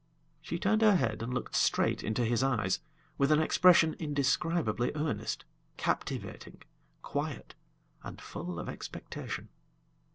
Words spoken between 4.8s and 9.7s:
earnest, captivating, quiet, and full of expectation.